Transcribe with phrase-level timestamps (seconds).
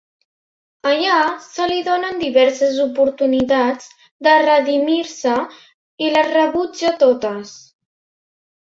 [0.91, 1.17] Allà
[1.47, 3.93] se li donen diverses oportunitats
[4.29, 5.37] de redimir-se
[6.09, 7.59] i les rebutja totes.